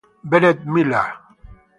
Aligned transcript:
Bennett 0.23 0.65
Miller 0.65 1.13